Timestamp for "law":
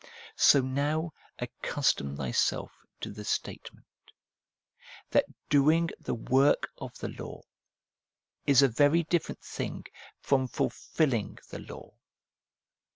7.09-7.43, 11.59-11.93